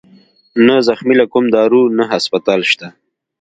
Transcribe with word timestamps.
نه 0.65 0.75
زخمى 0.87 1.13
له 1.21 1.25
کوم 1.33 1.45
دارو 1.55 1.81
نه 1.97 2.03
هسپتال 2.11 2.61
شت 2.71 2.81